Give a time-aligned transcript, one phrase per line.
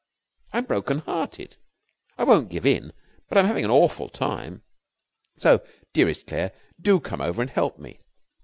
[0.51, 1.57] I am broken hearted.
[2.17, 2.91] I won't give in,
[3.29, 4.63] but I am having an awful time.
[5.37, 7.99] So, dearest Claire, do come over and help me.